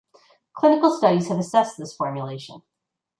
[0.55, 2.63] Clinical studies have assessed this formulation.